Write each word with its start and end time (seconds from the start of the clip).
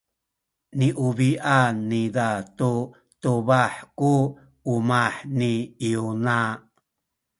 niubi’an 0.77 1.73
niza 1.89 2.27
tu 2.57 2.71
tubah 3.21 3.73
ku 3.97 4.11
umah 4.73 5.15
ni 5.37 5.53
Yona. 5.91 6.39